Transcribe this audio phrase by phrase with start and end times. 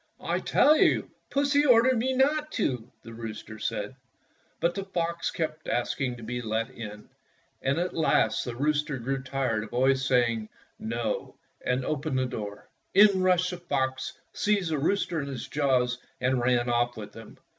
[0.23, 3.95] "I tell you Pussy ordered me not to," the rooster said.
[4.59, 7.07] But the fox kept asking to be let in,
[7.61, 10.49] and 180 Fairy Tale Foxes at last the rooster grew tired of always say ing,
[10.79, 12.67] ''No,'' and opened the door.
[12.95, 17.37] In rushed the fox, seized the rooster in his jaws, and ran off with him.